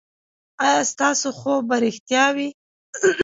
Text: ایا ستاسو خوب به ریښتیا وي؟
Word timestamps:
ایا 0.65 0.81
ستاسو 0.91 1.29
خوب 1.39 1.61
به 1.69 1.75
ریښتیا 1.83 2.25
وي؟ 2.35 2.49